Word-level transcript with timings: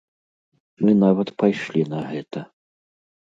Мы 0.85 0.95
нават 1.03 1.29
пайшлі 1.43 1.81
на 1.93 1.99
гэта. 2.13 2.39